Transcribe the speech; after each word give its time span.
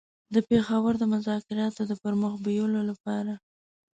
د 0.33 0.35
پېښور 0.49 0.93
د 0.99 1.03
مذاکراتو 1.13 1.81
د 1.87 1.93
پر 2.01 2.13
مخ 2.21 2.33
بېولو 2.45 2.81
لپاره. 2.89 3.33